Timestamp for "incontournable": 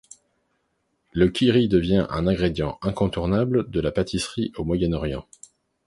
2.81-3.69